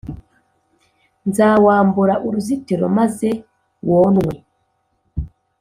nzawambura 1.29 2.13
uruzitiro, 2.27 2.85
maze 2.97 3.29
wonwe; 3.89 4.33